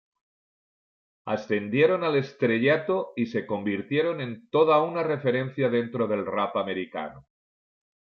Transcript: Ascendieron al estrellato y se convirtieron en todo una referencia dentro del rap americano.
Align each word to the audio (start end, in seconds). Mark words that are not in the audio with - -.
Ascendieron 1.25 2.03
al 2.03 2.15
estrellato 2.15 3.13
y 3.15 3.27
se 3.27 3.45
convirtieron 3.45 4.19
en 4.19 4.49
todo 4.49 4.83
una 4.83 5.03
referencia 5.03 5.69
dentro 5.69 6.07
del 6.07 6.25
rap 6.25 6.57
americano. 6.57 7.27